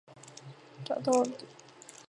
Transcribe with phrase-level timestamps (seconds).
[0.83, 1.47] 达到了顶点。